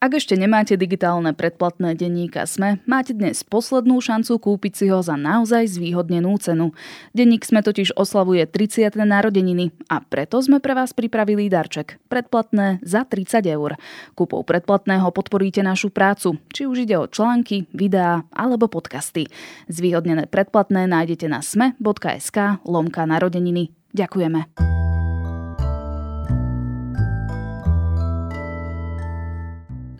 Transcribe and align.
Ak 0.00 0.16
ešte 0.16 0.32
nemáte 0.32 0.80
digitálne 0.80 1.36
predplatné 1.36 1.92
denníka 1.92 2.48
SME, 2.48 2.80
máte 2.88 3.12
dnes 3.12 3.44
poslednú 3.44 4.00
šancu 4.00 4.40
kúpiť 4.40 4.72
si 4.72 4.86
ho 4.88 5.04
za 5.04 5.12
naozaj 5.12 5.76
zvýhodnenú 5.76 6.40
cenu. 6.40 6.72
Denník 7.12 7.44
SME 7.44 7.60
totiž 7.60 7.92
oslavuje 8.00 8.48
30. 8.48 8.96
narodeniny 8.96 9.76
a 9.92 10.00
preto 10.00 10.40
sme 10.40 10.56
pre 10.56 10.72
vás 10.72 10.96
pripravili 10.96 11.52
darček. 11.52 12.00
Predplatné 12.08 12.80
za 12.80 13.04
30 13.04 13.44
eur. 13.44 13.76
Kúpou 14.16 14.40
predplatného 14.40 15.04
podporíte 15.12 15.60
našu 15.60 15.92
prácu, 15.92 16.40
či 16.48 16.64
už 16.64 16.88
ide 16.88 16.96
o 16.96 17.04
články, 17.04 17.68
videá 17.76 18.24
alebo 18.32 18.72
podcasty. 18.72 19.28
Zvýhodnené 19.68 20.32
predplatné 20.32 20.88
nájdete 20.88 21.28
na 21.28 21.44
sme.sk 21.44 22.64
lomka 22.64 23.04
narodeniny. 23.04 23.68
Ďakujeme. 23.92 24.79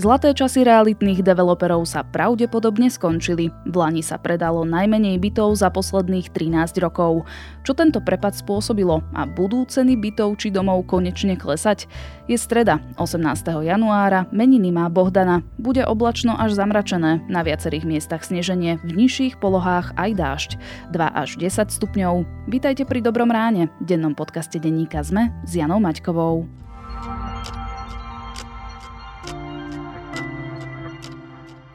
Zlaté 0.00 0.32
časy 0.32 0.64
realitných 0.64 1.20
developerov 1.20 1.84
sa 1.84 2.00
pravdepodobne 2.00 2.88
skončili. 2.88 3.52
V 3.68 3.74
Lani 3.76 4.00
sa 4.00 4.16
predalo 4.16 4.64
najmenej 4.64 5.20
bytov 5.20 5.60
za 5.60 5.68
posledných 5.68 6.32
13 6.32 6.80
rokov. 6.80 7.28
Čo 7.68 7.76
tento 7.76 8.00
prepad 8.00 8.32
spôsobilo 8.32 9.04
a 9.12 9.28
budú 9.28 9.68
ceny 9.68 10.00
bytov 10.00 10.40
či 10.40 10.48
domov 10.48 10.88
konečne 10.88 11.36
klesať? 11.36 11.84
Je 12.32 12.40
streda, 12.40 12.80
18. 12.96 13.20
januára, 13.60 14.24
meniny 14.32 14.72
má 14.72 14.88
Bohdana. 14.88 15.44
Bude 15.60 15.84
oblačno 15.84 16.32
až 16.32 16.56
zamračené, 16.56 17.20
na 17.28 17.44
viacerých 17.44 17.84
miestach 17.84 18.24
sneženie, 18.24 18.80
v 18.80 19.04
nižších 19.04 19.36
polohách 19.36 19.92
aj 20.00 20.10
dážď. 20.16 20.50
2 20.96 21.12
až 21.12 21.36
10 21.36 21.68
stupňov. 21.68 22.24
Vítajte 22.48 22.88
pri 22.88 23.04
Dobrom 23.04 23.28
ráne, 23.28 23.68
dennom 23.84 24.16
podcaste 24.16 24.56
denníka 24.56 25.04
ZME 25.04 25.28
s 25.44 25.60
Janou 25.60 25.76
Maťkovou. 25.76 26.48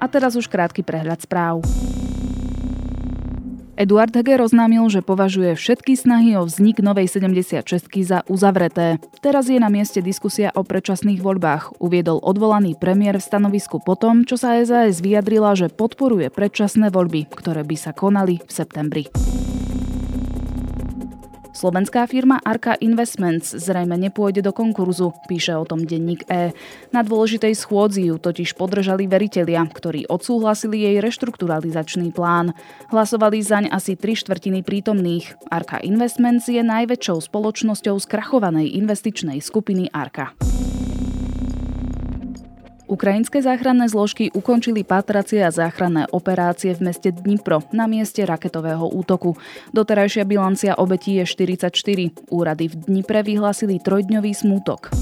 A 0.05 0.07
teraz 0.07 0.37
už 0.37 0.45
krátky 0.45 0.85
prehľad 0.85 1.25
správ. 1.25 1.65
Eduard 3.73 4.13
Heger 4.13 4.37
oznámil, 4.45 4.85
že 4.87 5.01
považuje 5.01 5.57
všetky 5.57 5.97
snahy 5.97 6.37
o 6.37 6.45
vznik 6.45 6.77
novej 6.77 7.09
76 7.09 7.89
za 8.05 8.21
uzavreté. 8.29 9.01
Teraz 9.19 9.49
je 9.49 9.57
na 9.57 9.73
mieste 9.73 10.05
diskusia 10.05 10.53
o 10.53 10.61
predčasných 10.61 11.25
voľbách, 11.25 11.81
uviedol 11.81 12.21
odvolaný 12.21 12.77
premiér 12.77 13.17
v 13.17 13.25
stanovisku 13.25 13.81
po 13.81 13.97
tom, 13.97 14.29
čo 14.29 14.37
sa 14.37 14.61
SAS 14.61 15.01
vyjadrila, 15.01 15.57
že 15.57 15.73
podporuje 15.73 16.29
predčasné 16.29 16.93
voľby, 16.93 17.25
ktoré 17.33 17.65
by 17.65 17.75
sa 17.75 17.91
konali 17.91 18.39
v 18.45 18.51
septembri. 18.53 19.09
Slovenská 21.65 22.05
firma 22.05 22.37
Arka 22.45 22.77
Investments 22.77 23.49
zrejme 23.57 23.97
nepôjde 23.97 24.45
do 24.45 24.53
konkurzu, 24.53 25.17
píše 25.25 25.57
o 25.57 25.65
tom 25.65 25.81
denník 25.81 26.21
E. 26.29 26.53
Na 26.93 27.01
dôležitej 27.01 27.57
schôdzi 27.57 28.05
ju 28.05 28.21
totiž 28.21 28.53
podržali 28.53 29.09
veritelia, 29.09 29.65
ktorí 29.65 30.05
odsúhlasili 30.05 30.85
jej 30.85 31.01
reštrukturalizačný 31.01 32.13
plán. 32.13 32.53
Hlasovali 32.93 33.41
zaň 33.41 33.73
asi 33.73 33.97
tri 33.97 34.13
štvrtiny 34.13 34.61
prítomných. 34.61 35.41
Arka 35.49 35.81
Investments 35.81 36.45
je 36.45 36.61
najväčšou 36.61 37.33
spoločnosťou 37.33 37.97
skrachovanej 37.97 38.69
investičnej 38.77 39.41
skupiny 39.41 39.89
Arka. 39.89 40.37
Ukrajinské 42.85 43.41
záchranné 43.41 43.89
zložky 43.89 44.29
ukončili 44.29 44.85
pátracie 44.85 45.41
a 45.41 45.49
záchranné 45.49 46.05
operácie 46.13 46.69
v 46.77 46.93
meste 46.93 47.09
Dnipro 47.09 47.65
na 47.73 47.89
mieste 47.89 48.21
raketového 48.21 48.85
útoku. 48.85 49.33
Doterajšia 49.73 50.21
bilancia 50.21 50.77
obetí 50.77 51.17
je 51.17 51.25
44. 51.25 51.73
Úrady 52.29 52.65
v 52.69 52.75
Dnipre 52.85 53.25
vyhlásili 53.25 53.81
trojdňový 53.81 54.31
smútok. 54.37 54.93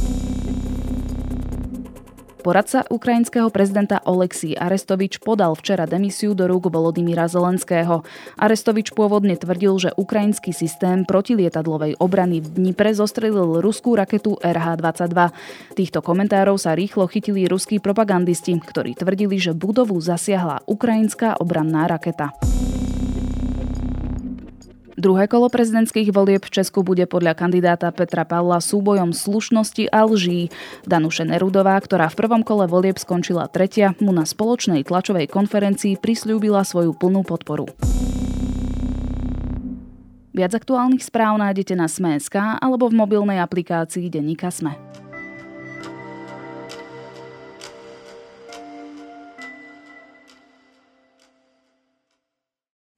Poradca 2.43 2.83
ukrajinského 2.91 3.47
prezidenta 3.47 4.03
Oleksí 4.03 4.59
Arestovič 4.59 5.23
podal 5.23 5.55
včera 5.55 5.87
demisiu 5.87 6.35
do 6.35 6.43
rúk 6.43 6.67
Volodymyra 6.67 7.31
Zelenského. 7.31 8.03
Arestovič 8.35 8.91
pôvodne 8.91 9.39
tvrdil, 9.39 9.71
že 9.79 9.95
ukrajinský 9.95 10.51
systém 10.51 11.07
protilietadlovej 11.07 11.95
obrany 12.03 12.43
v 12.43 12.51
Dnipre 12.51 12.91
zostrelil 12.91 13.63
ruskú 13.63 13.95
raketu 13.95 14.35
RH-22. 14.43 15.31
Týchto 15.71 16.03
komentárov 16.03 16.59
sa 16.59 16.75
rýchlo 16.75 17.07
chytili 17.07 17.47
ruskí 17.47 17.79
propagandisti, 17.79 18.59
ktorí 18.59 18.99
tvrdili, 18.99 19.39
že 19.39 19.55
budovu 19.55 19.95
zasiahla 20.03 20.67
ukrajinská 20.67 21.39
obranná 21.39 21.87
raketa. 21.87 22.35
Druhé 25.03 25.27
kolo 25.27 25.51
prezidentských 25.51 26.15
volieb 26.15 26.47
v 26.47 26.63
Česku 26.63 26.79
bude 26.79 27.03
podľa 27.03 27.35
kandidáta 27.35 27.91
Petra 27.91 28.23
Pavla 28.23 28.63
súbojom 28.63 29.11
slušnosti 29.11 29.91
a 29.91 30.07
lží. 30.07 30.47
Danuše 30.87 31.27
Nerudová, 31.27 31.75
ktorá 31.83 32.07
v 32.07 32.23
prvom 32.23 32.39
kole 32.39 32.71
volieb 32.71 32.95
skončila 32.95 33.51
tretia, 33.51 33.99
mu 33.99 34.15
na 34.15 34.23
spoločnej 34.23 34.87
tlačovej 34.87 35.27
konferencii 35.27 35.99
prislúbila 35.99 36.63
svoju 36.63 36.95
plnú 36.95 37.27
podporu. 37.27 37.67
Viac 40.31 40.55
aktuálnych 40.55 41.03
správ 41.03 41.35
nájdete 41.35 41.75
na 41.75 41.91
Sme.sk 41.91 42.63
alebo 42.63 42.87
v 42.87 42.95
mobilnej 42.95 43.43
aplikácii 43.43 44.07
Denika 44.07 44.55
Sme. 44.55 44.79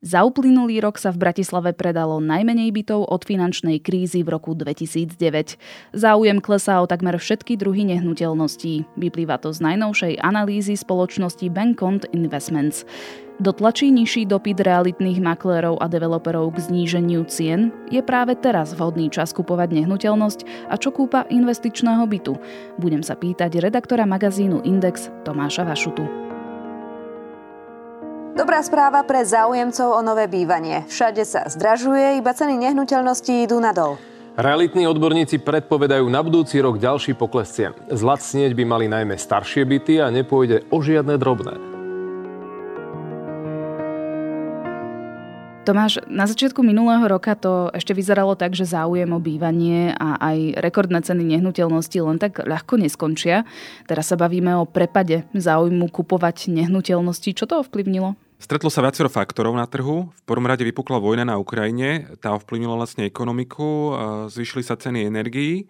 Za 0.06 0.22
uplynulý 0.22 0.86
rok 0.86 1.02
sa 1.02 1.10
v 1.10 1.18
Bratislave 1.18 1.74
predalo 1.74 2.22
najmenej 2.22 2.70
bytov 2.70 3.10
od 3.10 3.26
finančnej 3.26 3.82
krízy 3.82 4.22
v 4.22 4.38
roku 4.38 4.54
2009. 4.54 5.58
Záujem 5.98 6.38
klesá 6.46 6.78
o 6.78 6.86
takmer 6.86 7.18
všetky 7.18 7.58
druhy 7.58 7.90
nehnuteľností. 7.90 8.86
Vyplýva 9.02 9.42
to 9.42 9.50
z 9.50 9.66
najnovšej 9.66 10.14
analýzy 10.22 10.78
spoločnosti 10.78 11.50
Bankont 11.50 12.06
Investments. 12.14 12.86
Dotlačí 13.42 13.90
nižší 13.90 14.30
dopyt 14.30 14.62
realitných 14.62 15.26
maklérov 15.26 15.82
a 15.82 15.90
developerov 15.90 16.54
k 16.54 16.70
zníženiu 16.70 17.26
cien? 17.26 17.74
Je 17.90 18.06
práve 18.06 18.38
teraz 18.38 18.78
vhodný 18.78 19.10
čas 19.10 19.34
kupovať 19.34 19.74
nehnuteľnosť 19.74 20.70
a 20.70 20.78
čo 20.78 20.94
kúpa 20.94 21.26
investičného 21.34 22.06
bytu? 22.06 22.38
Budem 22.78 23.02
sa 23.02 23.18
pýtať 23.18 23.58
redaktora 23.58 24.06
magazínu 24.06 24.70
Index 24.70 25.10
Tomáša 25.26 25.66
Vašutu. 25.66 26.35
Dobrá 28.36 28.60
správa 28.60 29.00
pre 29.08 29.24
záujemcov 29.24 29.96
o 29.96 30.04
nové 30.04 30.28
bývanie. 30.28 30.84
Všade 30.92 31.24
sa 31.24 31.48
zdražuje, 31.48 32.20
iba 32.20 32.36
ceny 32.36 32.60
nehnuteľností 32.68 33.48
idú 33.48 33.64
nadol. 33.64 33.96
Realitní 34.36 34.84
odborníci 34.92 35.40
predpovedajú 35.40 36.04
na 36.12 36.20
budúci 36.20 36.60
rok 36.60 36.76
ďalší 36.76 37.16
pokles 37.16 37.48
cien. 37.56 37.72
Zlacnieť 37.88 38.52
by 38.52 38.64
mali 38.68 38.92
najmä 38.92 39.16
staršie 39.16 39.64
byty 39.64 40.04
a 40.04 40.12
nepôjde 40.12 40.68
o 40.68 40.84
žiadne 40.84 41.16
drobné. 41.16 41.56
Tomáš, 45.64 46.04
na 46.12 46.28
začiatku 46.28 46.60
minulého 46.60 47.08
roka 47.08 47.40
to 47.40 47.72
ešte 47.72 47.96
vyzeralo 47.96 48.36
tak, 48.36 48.52
že 48.52 48.68
záujem 48.68 49.16
o 49.16 49.24
bývanie 49.24 49.96
a 49.96 50.20
aj 50.20 50.60
rekordné 50.60 51.00
ceny 51.00 51.24
nehnuteľnosti 51.40 51.98
len 52.04 52.20
tak 52.20 52.44
ľahko 52.44 52.84
neskončia. 52.84 53.48
Teraz 53.88 54.12
sa 54.12 54.20
bavíme 54.20 54.60
o 54.60 54.68
prepade 54.68 55.24
záujmu 55.32 55.88
kupovať 55.88 56.52
nehnuteľnosti. 56.52 57.32
Čo 57.32 57.48
to 57.48 57.64
ovplyvnilo? 57.64 58.25
Stretlo 58.46 58.70
sa 58.70 58.86
viacero 58.86 59.10
faktorov 59.10 59.58
na 59.58 59.66
trhu. 59.66 60.14
V 60.14 60.22
prvom 60.22 60.46
rade 60.46 60.62
vypukla 60.62 61.02
vojna 61.02 61.26
na 61.26 61.42
Ukrajine, 61.42 62.14
tá 62.22 62.38
ovplyvnila 62.38 62.78
vlastne 62.78 63.10
ekonomiku, 63.10 63.98
zvyšili 64.30 64.62
sa 64.62 64.78
ceny 64.78 65.02
energií 65.02 65.66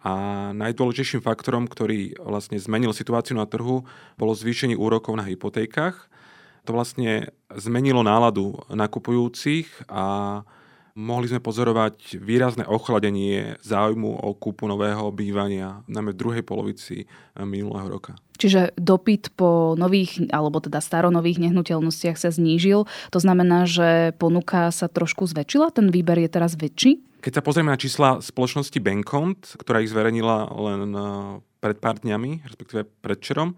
a 0.00 0.48
najdôležitejším 0.56 1.20
faktorom, 1.20 1.68
ktorý 1.68 2.16
vlastne 2.16 2.56
zmenil 2.56 2.96
situáciu 2.96 3.36
na 3.36 3.44
trhu, 3.44 3.84
bolo 4.16 4.32
zvýšenie 4.32 4.72
úrokov 4.72 5.12
na 5.20 5.28
hypotékach. 5.28 6.08
To 6.64 6.72
vlastne 6.72 7.28
zmenilo 7.52 8.00
náladu 8.00 8.56
nakupujúcich 8.72 9.84
a 9.92 10.40
mohli 10.96 11.28
sme 11.28 11.44
pozorovať 11.44 12.24
výrazné 12.24 12.64
ochladenie 12.64 13.60
záujmu 13.60 14.24
o 14.24 14.32
kúpu 14.32 14.64
nového 14.64 15.12
bývania, 15.12 15.84
najmä 15.92 16.16
v 16.16 16.20
druhej 16.24 16.40
polovici 16.40 17.04
minulého 17.36 17.84
roka. 18.00 18.16
Čiže 18.44 18.76
dopyt 18.76 19.32
po 19.40 19.72
nových, 19.72 20.20
alebo 20.28 20.60
teda 20.60 20.84
staronových 20.84 21.40
nehnuteľnostiach 21.48 22.20
sa 22.20 22.28
znížil. 22.28 22.84
To 23.08 23.16
znamená, 23.24 23.64
že 23.64 24.12
ponuka 24.20 24.68
sa 24.68 24.84
trošku 24.84 25.24
zväčšila? 25.24 25.72
Ten 25.72 25.88
výber 25.88 26.20
je 26.20 26.28
teraz 26.28 26.52
väčší? 26.52 27.00
Keď 27.24 27.40
sa 27.40 27.40
pozrieme 27.40 27.72
na 27.72 27.80
čísla 27.80 28.20
spoločnosti 28.20 28.76
Bankont, 28.84 29.56
ktorá 29.56 29.80
ich 29.80 29.88
zverejnila 29.88 30.52
len 30.52 30.92
eh, 30.92 31.04
pred 31.64 31.80
pár 31.80 31.96
dňami, 32.04 32.44
respektíve 32.44 32.84
predčerom, 33.00 33.56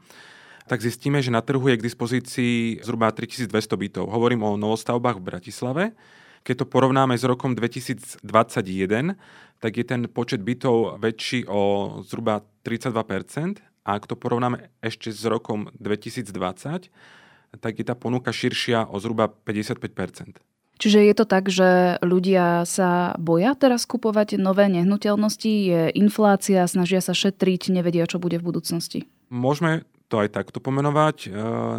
tak 0.71 0.79
zistíme, 0.79 1.19
že 1.19 1.35
na 1.35 1.43
trhu 1.43 1.67
je 1.67 1.83
k 1.83 1.87
dispozícii 1.91 2.79
zhruba 2.87 3.11
3200 3.11 3.50
bytov. 3.75 4.06
Hovorím 4.06 4.47
o 4.47 4.55
novostavbách 4.55 5.19
v 5.19 5.27
Bratislave. 5.27 5.85
Keď 6.47 6.62
to 6.62 6.67
porovnáme 6.71 7.19
s 7.19 7.27
rokom 7.27 7.59
2021, 7.59 8.23
tak 9.59 9.73
je 9.75 9.83
ten 9.83 10.06
počet 10.06 10.47
bytov 10.47 11.03
väčší 11.03 11.50
o 11.50 11.99
zhruba 12.06 12.47
32 12.62 13.03
a 13.87 13.94
ak 13.94 14.11
to 14.11 14.19
porovnáme 14.19 14.67
ešte 14.83 15.15
s 15.15 15.23
rokom 15.23 15.71
2020, 15.79 16.91
tak 17.62 17.73
je 17.79 17.85
tá 17.87 17.94
ponuka 17.94 18.35
širšia 18.35 18.91
o 18.91 18.99
zhruba 18.99 19.31
55% 19.31 20.43
Čiže 20.77 21.09
je 21.09 21.15
to 21.17 21.25
tak, 21.25 21.49
že 21.49 21.97
ľudia 22.05 22.69
sa 22.69 23.17
boja 23.17 23.56
teraz 23.56 23.88
kupovať 23.88 24.37
nové 24.37 24.69
nehnuteľnosti, 24.69 25.49
je 25.49 25.83
inflácia, 25.97 26.69
snažia 26.69 27.00
sa 27.00 27.17
šetriť, 27.17 27.73
nevedia, 27.73 28.05
čo 28.05 28.21
bude 28.21 28.37
v 28.37 28.53
budúcnosti? 28.53 29.09
Môžeme 29.33 29.88
to 30.12 30.21
aj 30.21 30.37
takto 30.37 30.61
pomenovať. 30.61 31.17
E, 31.27 31.29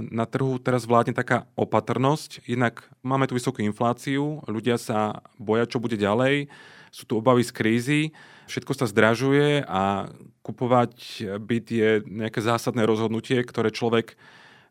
na 0.09 0.25
trhu 0.25 0.57
teraz 0.57 0.89
vládne 0.89 1.13
taká 1.13 1.45
opatrnosť, 1.53 2.49
jednak 2.49 2.89
máme 3.05 3.29
tu 3.29 3.37
vysokú 3.37 3.61
infláciu, 3.61 4.41
ľudia 4.49 4.81
sa 4.81 5.21
boja, 5.37 5.69
čo 5.69 5.77
bude 5.77 5.95
ďalej, 5.95 6.49
sú 6.89 7.05
tu 7.05 7.21
obavy 7.21 7.45
z 7.45 7.51
krízy, 7.53 8.01
všetko 8.47 8.73
sa 8.73 8.89
zdražuje 8.89 9.63
a 9.67 10.11
kupovať 10.41 10.93
byt 11.37 11.67
je 11.69 11.89
nejaké 12.07 12.39
zásadné 12.39 12.87
rozhodnutie, 12.87 13.43
ktoré 13.43 13.69
človek 13.69 14.15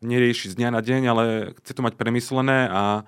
nerieši 0.01 0.53
z 0.53 0.57
dňa 0.57 0.69
na 0.73 0.81
deň, 0.81 1.01
ale 1.09 1.23
chce 1.61 1.71
to 1.77 1.85
mať 1.85 1.97
premyslené 1.97 2.69
a 2.69 3.05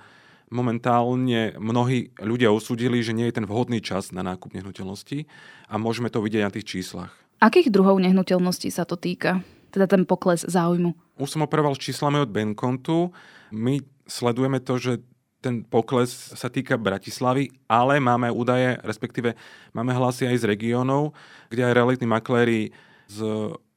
momentálne 0.49 1.53
mnohí 1.61 2.13
ľudia 2.17 2.49
usúdili, 2.49 3.05
že 3.05 3.13
nie 3.13 3.29
je 3.29 3.37
ten 3.37 3.45
vhodný 3.45 3.81
čas 3.81 4.09
na 4.09 4.25
nákup 4.25 4.53
nehnuteľností 4.57 5.29
a 5.69 5.77
môžeme 5.77 6.09
to 6.09 6.21
vidieť 6.21 6.41
na 6.45 6.53
tých 6.53 6.65
číslach. 6.65 7.13
Akých 7.37 7.69
druhov 7.69 8.01
nehnuteľností 8.01 8.73
sa 8.73 8.85
to 8.85 8.97
týka? 8.97 9.45
teda 9.69 9.85
ten 9.87 10.03
pokles 10.05 10.43
záujmu? 10.45 10.97
Už 11.21 11.29
som 11.29 11.45
operoval 11.45 11.77
s 11.77 11.83
číslami 11.83 12.25
od 12.25 12.33
Benkontu. 12.33 13.13
My 13.53 13.79
sledujeme 14.09 14.59
to, 14.59 14.81
že 14.81 14.91
ten 15.39 15.63
pokles 15.63 16.11
sa 16.35 16.51
týka 16.51 16.75
Bratislavy, 16.75 17.51
ale 17.71 18.03
máme 18.03 18.27
údaje, 18.27 18.75
respektíve 18.83 19.39
máme 19.71 19.95
hlasy 19.95 20.27
aj 20.27 20.43
z 20.43 20.47
regiónov, 20.51 21.15
kde 21.47 21.63
aj 21.63 21.73
realitní 21.75 22.07
makléri 22.07 22.75
z 23.07 23.23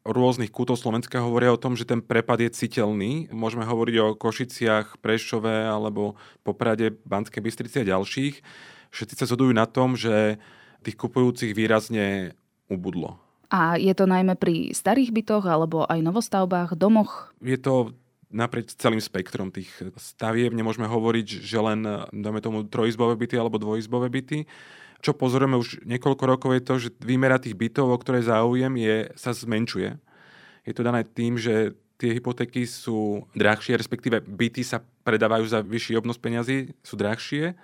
rôznych 0.03 0.51
kútov 0.51 0.83
Slovenska 0.83 1.23
hovoria 1.23 1.55
o 1.55 1.63
tom, 1.63 1.79
že 1.79 1.87
ten 1.87 2.03
prepad 2.03 2.43
je 2.43 2.51
citeľný. 2.51 3.31
Môžeme 3.31 3.63
hovoriť 3.63 3.97
o 4.03 4.19
Košiciach, 4.19 4.99
Prešove 4.99 5.71
alebo 5.71 6.19
Poprade, 6.43 6.91
Banskej 7.07 7.39
Bystrici 7.39 7.87
a 7.87 7.89
ďalších. 7.95 8.43
Všetci 8.91 9.15
sa 9.15 9.31
zhodujú 9.31 9.55
na 9.55 9.65
tom, 9.71 9.95
že 9.95 10.43
tých 10.83 10.99
kupujúcich 10.99 11.55
výrazne 11.55 12.35
ubudlo. 12.67 13.23
A 13.53 13.79
je 13.79 13.93
to 13.95 14.09
najmä 14.09 14.35
pri 14.35 14.75
starých 14.75 15.15
bytoch 15.15 15.45
alebo 15.47 15.87
aj 15.87 16.01
novostavbách, 16.03 16.75
domoch? 16.75 17.31
Je 17.39 17.61
to 17.61 17.95
naprieč 18.33 18.75
celým 18.75 18.99
spektrom 18.99 19.53
tých 19.53 19.69
stavieb. 20.01 20.51
Nemôžeme 20.57 20.89
hovoriť, 20.89 21.29
že 21.45 21.59
len, 21.61 21.85
dáme 22.11 22.41
tomu, 22.41 22.65
trojizbové 22.65 23.15
byty 23.15 23.37
alebo 23.37 23.61
dvojizbové 23.61 24.09
byty. 24.09 24.49
Čo 25.05 25.15
pozorujeme 25.15 25.61
už 25.61 25.85
niekoľko 25.85 26.25
rokov 26.27 26.51
je 26.57 26.63
to, 26.63 26.75
že 26.79 26.89
výmera 27.03 27.37
tých 27.37 27.55
bytov, 27.55 27.93
o 27.93 28.01
ktoré 28.01 28.25
záujem, 28.25 28.73
je, 28.81 29.13
sa 29.15 29.37
zmenšuje. 29.37 30.01
Je 30.65 30.73
to 30.73 30.87
dané 30.87 31.05
tým, 31.05 31.37
že 31.37 31.77
tie 32.01 32.17
hypotéky 32.17 32.67
sú 32.67 33.29
drahšie, 33.37 33.79
respektíve 33.79 34.23
byty 34.25 34.67
sa 34.67 34.83
predávajú 35.07 35.45
za 35.47 35.63
vyšší 35.63 35.99
obnos 35.99 36.19
peňazí, 36.19 36.75
sú 36.83 36.99
drahšie 36.99 37.55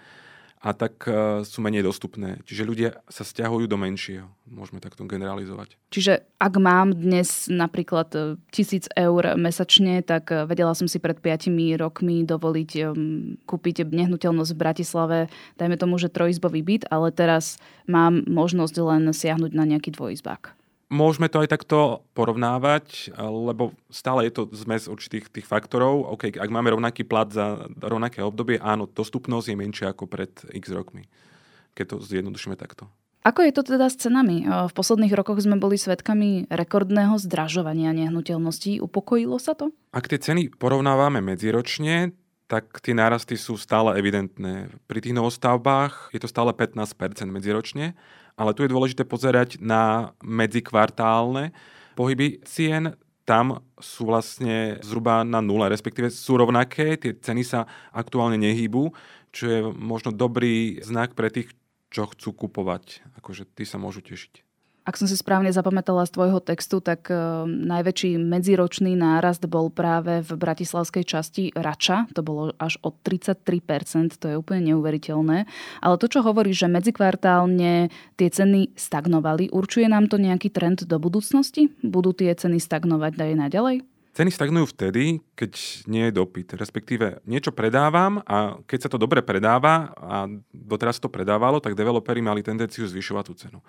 a 0.59 0.75
tak 0.75 1.07
e, 1.07 1.47
sú 1.47 1.63
menej 1.63 1.87
dostupné. 1.87 2.43
Čiže 2.43 2.67
ľudia 2.67 2.91
sa 3.07 3.23
stiahujú 3.23 3.71
do 3.71 3.79
menšieho. 3.79 4.27
Môžeme 4.51 4.83
takto 4.83 5.07
generalizovať. 5.07 5.79
Čiže 5.95 6.27
ak 6.43 6.55
mám 6.59 6.99
dnes 6.99 7.47
napríklad 7.47 8.09
e, 8.15 8.21
tisíc 8.51 8.91
eur 8.99 9.39
mesačne, 9.39 10.03
tak 10.03 10.35
e, 10.35 10.51
vedela 10.51 10.75
som 10.75 10.91
si 10.91 10.99
pred 10.99 11.23
5 11.23 11.79
rokmi 11.79 12.27
dovoliť 12.27 12.71
kúpiť 13.47 13.87
nehnuteľnosť 13.87 14.53
v 14.55 14.61
Bratislave, 14.61 15.19
dajme 15.63 15.79
tomu, 15.79 15.95
že 16.03 16.11
trojizbový 16.11 16.67
byt, 16.67 16.83
ale 16.91 17.15
teraz 17.15 17.63
mám 17.87 18.27
možnosť 18.27 18.75
len 18.83 19.03
siahnuť 19.15 19.55
na 19.55 19.63
nejaký 19.63 19.95
dvojizbák. 19.95 20.58
Môžeme 20.89 21.29
to 21.29 21.45
aj 21.45 21.53
takto 21.53 22.01
porovnávať, 22.17 23.13
lebo 23.21 23.77
stále 23.93 24.25
je 24.25 24.33
to 24.41 24.43
zmes 24.57 24.89
určitých 24.89 25.29
tých 25.29 25.45
faktorov. 25.45 26.09
OK, 26.17 26.33
ak 26.33 26.49
máme 26.49 26.73
rovnaký 26.73 27.05
plat 27.05 27.29
za 27.29 27.69
rovnaké 27.77 28.25
obdobie, 28.25 28.57
áno, 28.57 28.89
dostupnosť 28.89 29.53
je 29.53 29.57
menšia 29.61 29.93
ako 29.93 30.09
pred 30.09 30.33
x 30.49 30.73
rokmi, 30.73 31.05
keď 31.77 31.93
to 31.93 31.97
zjednodušíme 32.01 32.57
takto. 32.57 32.89
Ako 33.21 33.45
je 33.45 33.53
to 33.53 33.61
teda 33.67 33.93
s 33.93 34.01
cenami? 34.01 34.49
V 34.49 34.73
posledných 34.73 35.13
rokoch 35.13 35.37
sme 35.45 35.61
boli 35.61 35.77
svedkami 35.77 36.49
rekordného 36.49 37.21
zdražovania 37.21 37.93
nehnuteľností. 37.93 38.81
Upokojilo 38.81 39.37
sa 39.37 39.53
to? 39.53 39.77
Ak 39.93 40.09
tie 40.09 40.17
ceny 40.17 40.57
porovnávame 40.57 41.21
medziročne, 41.21 42.17
tak 42.49 42.81
tie 42.81 42.97
nárasty 42.97 43.37
sú 43.37 43.61
stále 43.61 43.95
evidentné. 44.01 44.73
Pri 44.89 45.05
tých 45.05 45.13
novostavbách 45.13 46.17
je 46.17 46.21
to 46.21 46.29
stále 46.33 46.51
15% 46.57 46.97
medziročne 47.29 47.93
ale 48.39 48.55
tu 48.55 48.63
je 48.63 48.71
dôležité 48.71 49.03
pozerať 49.03 49.59
na 49.59 50.15
medzikvartálne 50.23 51.51
pohyby 51.99 52.39
cien. 52.47 52.95
Tam 53.27 53.61
sú 53.77 54.09
vlastne 54.09 54.81
zhruba 54.81 55.27
na 55.27 55.45
nule, 55.45 55.69
respektíve 55.69 56.09
sú 56.09 56.41
rovnaké, 56.41 56.97
tie 56.97 57.13
ceny 57.13 57.45
sa 57.45 57.69
aktuálne 57.93 58.41
nehýbu, 58.41 58.95
čo 59.35 59.45
je 59.45 59.59
možno 59.77 60.15
dobrý 60.15 60.81
znak 60.81 61.13
pre 61.13 61.29
tých, 61.29 61.53
čo 61.93 62.09
chcú 62.09 62.49
kupovať. 62.49 63.05
Akože 63.21 63.45
tí 63.53 63.69
sa 63.69 63.77
môžu 63.77 64.01
tešiť. 64.01 64.48
Ak 64.89 64.97
som 64.97 65.05
si 65.05 65.21
správne 65.21 65.53
zapamätala 65.53 66.09
z 66.09 66.17
tvojho 66.17 66.41
textu, 66.41 66.81
tak 66.81 67.13
uh, 67.13 67.45
najväčší 67.45 68.17
medziročný 68.17 68.97
nárast 68.97 69.45
bol 69.45 69.69
práve 69.69 70.25
v 70.25 70.31
bratislavskej 70.33 71.05
časti 71.05 71.45
Rača. 71.53 72.09
To 72.17 72.25
bolo 72.25 72.57
až 72.57 72.81
o 72.81 72.89
33%, 72.97 74.17
to 74.17 74.33
je 74.33 74.41
úplne 74.41 74.73
neuveriteľné. 74.73 75.45
Ale 75.85 75.95
to, 76.01 76.09
čo 76.09 76.25
hovorí, 76.25 76.57
že 76.57 76.73
medzikvartálne 76.73 77.93
tie 78.17 78.29
ceny 78.33 78.73
stagnovali, 78.81 79.53
určuje 79.53 79.93
nám 79.93 80.09
to 80.09 80.17
nejaký 80.17 80.49
trend 80.49 80.89
do 80.89 80.97
budúcnosti? 80.97 81.69
Budú 81.85 82.17
tie 82.17 82.33
ceny 82.33 82.57
stagnovať 82.57 83.13
aj 83.21 83.33
naďalej? 83.37 83.77
Ceny 84.17 84.33
stagnujú 84.33 84.73
vtedy, 84.73 85.21
keď 85.37 85.53
nie 85.85 86.09
je 86.09 86.17
dopyt. 86.17 86.57
Respektíve 86.57 87.21
niečo 87.29 87.53
predávam 87.53 88.25
a 88.25 88.57
keď 88.65 88.89
sa 88.89 88.91
to 88.91 88.97
dobre 88.97 89.21
predáva 89.21 89.93
a 90.01 90.25
doteraz 90.51 90.97
to 90.97 91.13
predávalo, 91.13 91.61
tak 91.61 91.77
developeri 91.77 92.25
mali 92.25 92.41
tendenciu 92.41 92.89
zvyšovať 92.89 93.25
tú 93.29 93.35
cenu. 93.37 93.61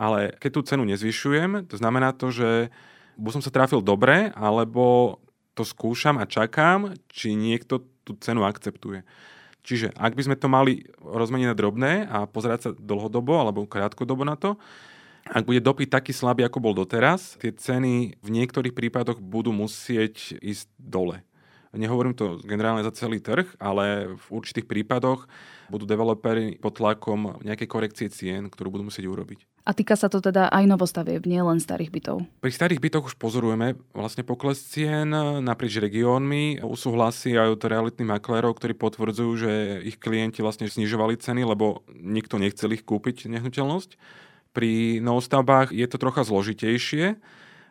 Ale 0.00 0.32
keď 0.40 0.50
tú 0.56 0.60
cenu 0.64 0.88
nezvyšujem, 0.88 1.68
to 1.68 1.76
znamená 1.76 2.16
to, 2.16 2.32
že 2.32 2.72
buď 3.20 3.32
som 3.36 3.44
sa 3.44 3.52
trafil 3.52 3.84
dobre, 3.84 4.32
alebo 4.32 5.20
to 5.52 5.60
skúšam 5.60 6.16
a 6.16 6.24
čakám, 6.24 6.96
či 7.12 7.36
niekto 7.36 7.84
tú 8.00 8.16
cenu 8.16 8.48
akceptuje. 8.48 9.04
Čiže 9.60 9.92
ak 9.92 10.16
by 10.16 10.22
sme 10.24 10.40
to 10.40 10.48
mali 10.48 10.88
rozmeniť 11.04 11.46
na 11.52 11.58
drobné 11.58 11.92
a 12.08 12.24
pozerať 12.24 12.60
sa 12.64 12.70
dlhodobo 12.72 13.36
alebo 13.36 13.68
krátkodobo 13.68 14.24
na 14.24 14.40
to, 14.40 14.56
ak 15.28 15.44
bude 15.44 15.60
dopyt 15.60 15.92
taký 15.92 16.16
slabý, 16.16 16.48
ako 16.48 16.64
bol 16.64 16.72
doteraz, 16.72 17.36
tie 17.36 17.52
ceny 17.52 18.16
v 18.24 18.28
niektorých 18.32 18.72
prípadoch 18.72 19.20
budú 19.20 19.52
musieť 19.52 20.40
ísť 20.40 20.72
dole. 20.80 21.20
Nehovorím 21.70 22.18
to 22.18 22.42
generálne 22.42 22.82
za 22.82 22.90
celý 22.90 23.22
trh, 23.22 23.46
ale 23.62 24.16
v 24.16 24.26
určitých 24.32 24.66
prípadoch 24.66 25.30
budú 25.70 25.86
developeri 25.86 26.58
pod 26.58 26.74
tlakom 26.80 27.38
nejaké 27.46 27.70
korekcie 27.70 28.10
cien, 28.10 28.50
ktorú 28.50 28.74
budú 28.74 28.90
musieť 28.90 29.06
urobiť. 29.06 29.46
A 29.60 29.76
týka 29.76 29.92
sa 29.92 30.08
to 30.08 30.24
teda 30.24 30.48
aj 30.48 30.64
novostavieb, 30.64 31.20
nie 31.28 31.38
len 31.38 31.60
starých 31.60 31.92
bytov? 31.92 32.24
Pri 32.40 32.52
starých 32.52 32.80
bytoch 32.80 33.12
už 33.12 33.14
pozorujeme 33.20 33.76
vlastne 33.92 34.24
pokles 34.24 34.56
cien 34.56 35.12
naprieč 35.44 35.76
regiónmi. 35.76 36.64
Usúhlasí 36.64 37.36
aj 37.36 37.60
od 37.60 37.62
realitných 37.68 38.08
maklérov, 38.08 38.56
ktorí 38.56 38.72
potvrdzujú, 38.72 39.32
že 39.36 39.52
ich 39.84 40.00
klienti 40.00 40.40
vlastne 40.40 40.64
znižovali 40.64 41.20
ceny, 41.20 41.44
lebo 41.44 41.84
nikto 41.92 42.40
nechcel 42.40 42.72
ich 42.72 42.88
kúpiť 42.88 43.28
nehnuteľnosť. 43.28 44.00
Pri 44.56 44.98
novostavbách 45.04 45.76
je 45.76 45.86
to 45.86 46.00
trocha 46.00 46.24
zložitejšie, 46.24 47.20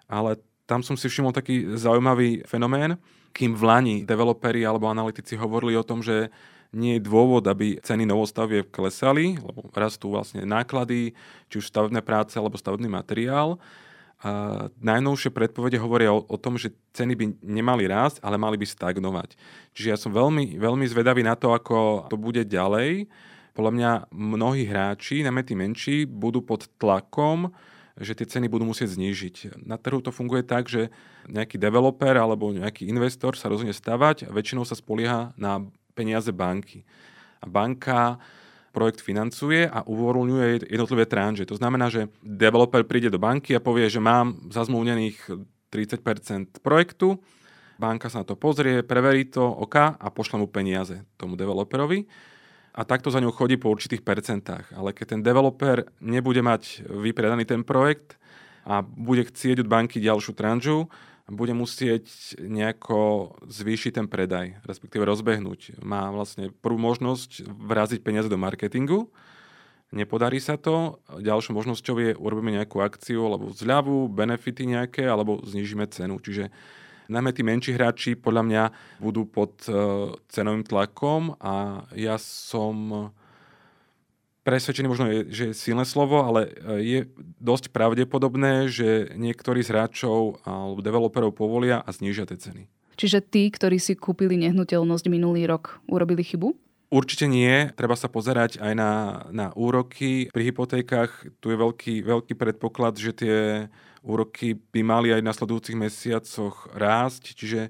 ale 0.07 0.39
tam 0.69 0.85
som 0.85 0.93
si 0.93 1.09
všimol 1.09 1.33
taký 1.33 1.73
zaujímavý 1.73 2.45
fenomén, 2.45 3.01
kým 3.33 3.57
v 3.57 3.63
Lani 3.65 3.95
developeri 4.05 4.61
alebo 4.61 4.87
analytici 4.87 5.33
hovorili 5.33 5.73
o 5.73 5.83
tom, 5.83 6.05
že 6.05 6.29
nie 6.69 6.97
je 6.97 7.05
dôvod, 7.05 7.45
aby 7.49 7.81
ceny 7.81 8.05
novostavieb 8.05 8.69
klesali, 8.69 9.41
lebo 9.41 9.65
rastú 9.73 10.13
vlastne 10.13 10.45
náklady, 10.45 11.17
či 11.49 11.55
už 11.57 11.69
stavebné 11.69 12.05
práce 12.05 12.37
alebo 12.37 12.61
stavebný 12.61 12.85
materiál. 12.85 13.57
A 14.19 14.67
najnovšie 14.83 15.31
predpovede 15.31 15.79
hovoria 15.79 16.11
o, 16.11 16.19
o 16.19 16.37
tom, 16.37 16.59
že 16.59 16.75
ceny 16.91 17.13
by 17.15 17.25
nemali 17.39 17.87
rásť, 17.87 18.19
ale 18.19 18.35
mali 18.35 18.59
by 18.59 18.67
stagnovať. 18.67 19.39
Čiže 19.71 19.87
ja 19.87 19.97
som 19.97 20.11
veľmi, 20.11 20.59
veľmi 20.59 20.85
zvedavý 20.91 21.23
na 21.23 21.39
to, 21.39 21.55
ako 21.55 22.11
to 22.11 22.19
bude 22.19 22.43
ďalej. 22.43 23.07
Podľa 23.55 23.71
mňa 23.73 23.91
mnohí 24.11 24.67
hráči, 24.67 25.23
najmä 25.23 25.41
tí 25.47 25.55
menší, 25.55 25.97
budú 26.03 26.43
pod 26.43 26.67
tlakom, 26.75 27.49
že 27.99 28.15
tie 28.15 28.27
ceny 28.27 28.51
budú 28.51 28.67
musieť 28.67 28.95
znížiť. 28.95 29.63
Na 29.63 29.79
trhu 29.79 30.03
to 30.03 30.11
funguje 30.11 30.43
tak, 30.43 30.67
že 30.67 30.91
nejaký 31.27 31.55
developer 31.59 32.15
alebo 32.15 32.51
nejaký 32.51 32.87
investor 32.87 33.35
sa 33.35 33.51
rozhodne 33.51 33.75
stavať 33.75 34.27
a 34.27 34.33
väčšinou 34.35 34.63
sa 34.63 34.75
spolieha 34.75 35.35
na 35.35 35.63
peniaze 35.99 36.31
banky. 36.31 36.87
A 37.43 37.51
banka 37.51 38.15
projekt 38.71 39.03
financuje 39.03 39.67
a 39.67 39.83
uvoľňuje 39.83 40.71
jednotlivé 40.71 41.03
tranže. 41.03 41.43
To 41.51 41.59
znamená, 41.59 41.91
že 41.91 42.07
developer 42.23 42.87
príde 42.87 43.11
do 43.11 43.19
banky 43.19 43.51
a 43.51 43.63
povie, 43.63 43.91
že 43.91 43.99
mám 43.99 44.47
zazmluvnených 44.47 45.27
30% 45.67 46.63
projektu, 46.63 47.19
banka 47.75 48.07
sa 48.07 48.23
na 48.23 48.25
to 48.25 48.39
pozrie, 48.39 48.79
preverí 48.79 49.27
to, 49.27 49.43
OK, 49.43 49.75
a 49.75 50.07
pošle 50.07 50.39
mu 50.39 50.47
peniaze 50.47 51.03
tomu 51.19 51.35
developerovi 51.35 52.07
a 52.75 52.81
takto 52.85 53.09
za 53.09 53.19
ňou 53.19 53.33
chodí 53.33 53.57
po 53.57 53.73
určitých 53.73 54.05
percentách. 54.05 54.71
Ale 54.71 54.93
keď 54.93 55.17
ten 55.17 55.21
developer 55.25 55.89
nebude 55.99 56.39
mať 56.39 56.85
vypredaný 56.85 57.43
ten 57.43 57.65
projekt 57.65 58.15
a 58.63 58.85
bude 58.85 59.25
chcieť 59.25 59.65
od 59.65 59.71
banky 59.71 59.97
ďalšiu 59.97 60.31
tranžu, 60.37 60.87
bude 61.29 61.53
musieť 61.53 62.05
nejako 62.41 63.33
zvýšiť 63.45 63.91
ten 64.01 64.07
predaj, 64.09 64.59
respektíve 64.65 65.05
rozbehnúť. 65.05 65.81
Má 65.85 66.09
vlastne 66.09 66.49
prvú 66.49 66.81
možnosť 66.81 67.45
vraziť 67.45 67.99
peniaze 68.01 68.27
do 68.27 68.37
marketingu, 68.37 69.07
nepodarí 69.93 70.37
sa 70.41 70.57
to, 70.57 71.01
ďalšou 71.07 71.53
možnosťou 71.57 71.95
je 72.01 72.11
urobíme 72.17 72.53
nejakú 72.53 72.81
akciu 72.81 73.25
alebo 73.25 73.53
zľavu, 73.53 74.09
benefity 74.09 74.69
nejaké, 74.69 75.05
alebo 75.05 75.41
znižíme 75.45 75.85
cenu. 75.89 76.21
Čiže 76.21 76.49
Najmä 77.09 77.33
tí 77.33 77.41
menší 77.41 77.73
hráči 77.73 78.13
podľa 78.13 78.43
mňa 78.45 78.63
budú 79.01 79.25
pod 79.25 79.65
uh, 79.65 80.13
cenovým 80.29 80.61
tlakom 80.61 81.33
a 81.41 81.81
ja 81.97 82.21
som 82.21 83.09
presvedčený, 84.43 84.87
možno 84.87 85.05
je, 85.11 85.19
že 85.29 85.43
je 85.51 85.57
silné 85.57 85.83
slovo, 85.83 86.23
ale 86.23 86.49
je 86.79 87.09
dosť 87.39 87.71
pravdepodobné, 87.75 88.71
že 88.71 89.13
niektorí 89.15 89.61
z 89.61 89.75
hráčov 89.75 90.41
alebo 90.47 90.81
developerov 90.81 91.35
povolia 91.35 91.83
a 91.83 91.89
znížia 91.91 92.25
tie 92.29 92.39
ceny. 92.39 92.63
Čiže 92.99 93.23
tí, 93.23 93.47
ktorí 93.47 93.79
si 93.79 93.95
kúpili 93.95 94.35
nehnuteľnosť 94.35 95.05
minulý 95.07 95.47
rok, 95.47 95.79
urobili 95.87 96.19
chybu? 96.19 96.51
Určite 96.89 97.29
nie. 97.29 97.69
Treba 97.77 97.93
sa 97.93 98.09
pozerať 98.09 98.57
aj 98.59 98.73
na, 98.73 98.91
na 99.29 99.47
úroky. 99.53 100.27
Pri 100.33 100.49
hypotékach 100.49 101.37
tu 101.37 101.53
je 101.53 101.57
veľký, 101.61 102.01
veľký 102.01 102.33
predpoklad, 102.33 102.97
že 102.97 103.13
tie 103.13 103.37
úroky 104.01 104.57
by 104.57 104.81
mali 104.81 105.13
aj 105.13 105.21
v 105.21 105.29
nasledujúcich 105.29 105.77
mesiacoch 105.77 106.67
rásť, 106.73 107.37
čiže 107.37 107.69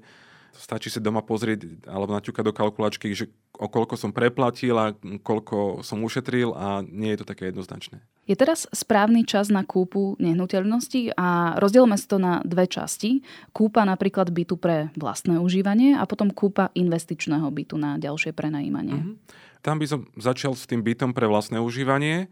stačí 0.60 0.92
sa 0.92 1.00
doma 1.00 1.24
pozrieť 1.24 1.88
alebo 1.88 2.12
naťukať 2.12 2.44
do 2.44 2.52
kalkulačky, 2.52 3.08
že 3.16 3.32
o 3.56 3.66
koľko 3.66 3.96
som 3.96 4.12
preplatil 4.12 4.76
a 4.76 4.92
koľko 5.24 5.80
som 5.80 6.04
ušetril 6.04 6.52
a 6.52 6.84
nie 6.84 7.16
je 7.16 7.24
to 7.24 7.26
také 7.26 7.48
jednoznačné. 7.48 8.04
Je 8.28 8.36
teraz 8.36 8.68
správny 8.70 9.24
čas 9.24 9.48
na 9.48 9.64
kúpu 9.64 10.14
nehnuteľnosti 10.20 11.16
a 11.16 11.58
rozdielme 11.58 11.96
si 11.96 12.06
to 12.06 12.20
na 12.20 12.44
dve 12.44 12.68
časti. 12.68 13.24
Kúpa 13.50 13.82
napríklad 13.88 14.28
bytu 14.30 14.60
pre 14.60 14.92
vlastné 14.94 15.40
užívanie 15.40 15.96
a 15.96 16.06
potom 16.06 16.30
kúpa 16.30 16.70
investičného 16.76 17.48
bytu 17.50 17.74
na 17.80 17.96
ďalšie 17.98 18.30
prenajímanie. 18.36 19.00
Mm-hmm. 19.00 19.58
Tam 19.64 19.76
by 19.80 19.86
som 19.88 20.00
začal 20.14 20.54
s 20.54 20.64
tým 20.68 20.84
bytom 20.84 21.10
pre 21.16 21.26
vlastné 21.26 21.58
užívanie. 21.58 22.30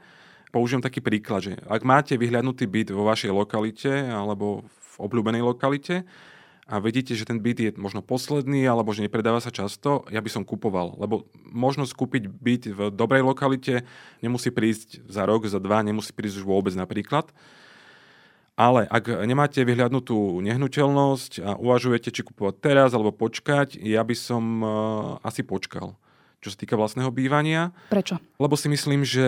Použijem 0.48 0.80
taký 0.80 1.04
príklad, 1.04 1.44
že 1.44 1.52
ak 1.68 1.84
máte 1.84 2.16
vyhľadnutý 2.16 2.64
byt 2.64 2.88
vo 2.94 3.04
vašej 3.04 3.34
lokalite 3.34 3.92
alebo 4.08 4.64
v 4.64 4.94
obľúbenej 4.96 5.44
lokalite, 5.44 6.08
a 6.68 6.76
vidíte, 6.84 7.16
že 7.16 7.24
ten 7.24 7.40
byt 7.40 7.58
je 7.58 7.70
možno 7.80 8.04
posledný 8.04 8.68
alebo 8.68 8.92
že 8.92 9.00
nepredáva 9.00 9.40
sa 9.40 9.48
často, 9.48 10.04
ja 10.12 10.20
by 10.20 10.28
som 10.28 10.44
kupoval. 10.44 11.00
Lebo 11.00 11.24
možnosť 11.48 11.96
kúpiť 11.96 12.28
byt 12.28 12.62
v 12.68 12.80
dobrej 12.92 13.24
lokalite 13.24 13.88
nemusí 14.20 14.52
prísť 14.52 15.00
za 15.08 15.24
rok, 15.24 15.48
za 15.48 15.64
dva, 15.64 15.80
nemusí 15.80 16.12
prísť 16.12 16.44
už 16.44 16.46
vôbec 16.46 16.76
napríklad. 16.76 17.32
Ale 18.52 18.84
ak 18.84 19.24
nemáte 19.24 19.64
vyhľadnutú 19.64 20.44
nehnuteľnosť 20.44 21.32
a 21.40 21.56
uvažujete, 21.56 22.12
či 22.12 22.20
kupovať 22.20 22.60
teraz 22.60 22.90
alebo 22.92 23.16
počkať, 23.16 23.80
ja 23.80 24.04
by 24.04 24.16
som 24.18 24.42
uh, 24.60 24.70
asi 25.24 25.40
počkal 25.40 25.96
čo 26.38 26.54
sa 26.54 26.58
týka 26.62 26.78
vlastného 26.78 27.10
bývania. 27.10 27.74
Prečo? 27.90 28.14
Lebo 28.38 28.54
si 28.54 28.70
myslím, 28.70 29.02
že 29.02 29.26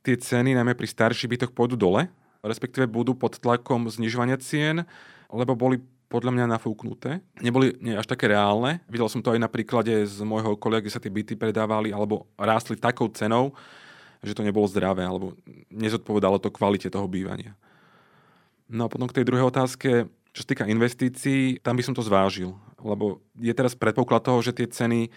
tie 0.00 0.16
ceny, 0.16 0.56
najmä 0.56 0.72
pri 0.72 0.88
starších 0.88 1.28
bytoch, 1.28 1.52
pôjdu 1.52 1.76
dole, 1.76 2.08
respektíve 2.40 2.88
budú 2.88 3.12
pod 3.12 3.36
tlakom 3.36 3.84
znižovania 3.92 4.40
cien, 4.40 4.88
lebo 5.28 5.52
boli 5.52 5.84
podľa 6.06 6.30
mňa 6.34 6.52
nafúknuté. 6.54 7.18
Neboli 7.42 7.74
nie 7.82 7.98
až 7.98 8.06
také 8.06 8.30
reálne. 8.30 8.78
Videl 8.86 9.10
som 9.10 9.22
to 9.22 9.34
aj 9.34 9.42
na 9.42 9.50
príklade 9.50 9.90
z 10.06 10.18
môjho 10.22 10.54
okolia, 10.54 10.78
kde 10.78 10.94
sa 10.94 11.02
tie 11.02 11.10
byty 11.10 11.34
predávali 11.34 11.90
alebo 11.90 12.30
rástli 12.38 12.78
takou 12.78 13.10
cenou, 13.10 13.54
že 14.22 14.34
to 14.34 14.46
nebolo 14.46 14.70
zdravé 14.70 15.02
alebo 15.02 15.34
nezodpovedalo 15.70 16.38
to 16.38 16.54
kvalite 16.54 16.86
toho 16.86 17.10
bývania. 17.10 17.58
No 18.70 18.86
a 18.86 18.90
potom 18.90 19.06
k 19.06 19.22
tej 19.22 19.26
druhej 19.26 19.50
otázke, 19.50 20.10
čo 20.34 20.40
sa 20.42 20.50
týka 20.50 20.66
investícií, 20.66 21.62
tam 21.62 21.78
by 21.78 21.82
som 21.82 21.94
to 21.94 22.02
zvážil. 22.02 22.54
Lebo 22.82 23.22
je 23.38 23.54
teraz 23.54 23.74
predpoklad 23.74 24.22
toho, 24.22 24.38
že 24.42 24.54
tie 24.54 24.66
ceny 24.66 25.10